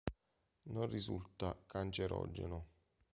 Non 0.73 0.87
risulta 0.89 1.55
cancerogeno. 1.67 2.59